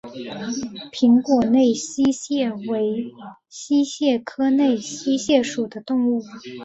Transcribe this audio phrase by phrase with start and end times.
[0.91, 3.13] 平果内溪蟹为
[3.49, 6.23] 溪蟹科内溪蟹属的动物。